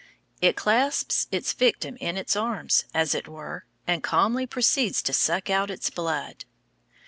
It 0.41 0.55
clasps 0.55 1.27
its 1.31 1.53
victim 1.53 1.95
in 1.97 2.17
its 2.17 2.35
arms, 2.35 2.85
as 2.91 3.13
it 3.13 3.27
were, 3.27 3.65
and 3.85 4.01
calmly 4.01 4.47
proceeds 4.47 4.99
to 5.03 5.13
suck 5.13 5.51
out 5.51 5.69
its 5.69 5.91
blood. 5.91 6.43